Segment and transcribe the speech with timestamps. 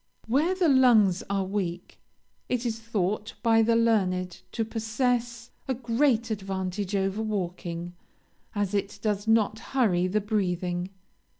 [0.27, 1.99] Where the lungs are weak,
[2.49, 7.93] it is thought by the learned to possess a great advantage over walking,
[8.55, 10.89] as it does not hurry the breathing.